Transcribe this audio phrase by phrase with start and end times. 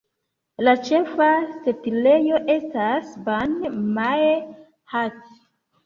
[0.63, 1.27] La ĉefa
[1.67, 3.57] setlejo estas Ban
[4.01, 4.35] Mae
[4.97, 5.27] Hat.